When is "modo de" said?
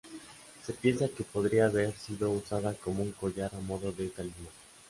3.59-4.09